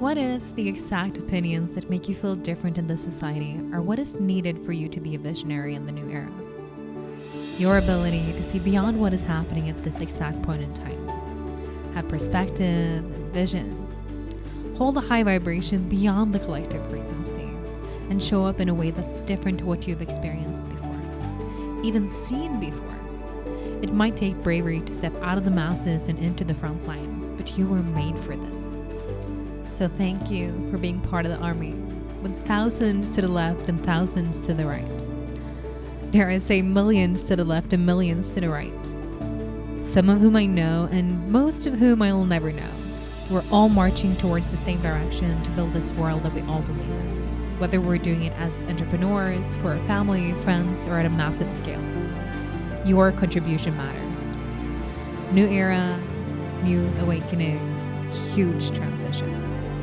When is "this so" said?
28.36-29.86